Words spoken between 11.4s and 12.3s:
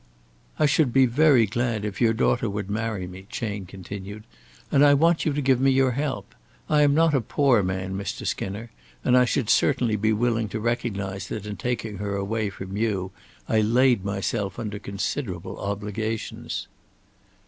in taking her